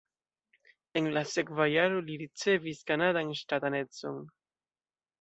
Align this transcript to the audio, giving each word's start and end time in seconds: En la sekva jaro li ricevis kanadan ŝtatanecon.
En 1.01 1.09
la 1.17 1.23
sekva 1.33 1.69
jaro 1.73 2.03
li 2.09 2.17
ricevis 2.23 2.83
kanadan 2.91 3.33
ŝtatanecon. 3.45 4.23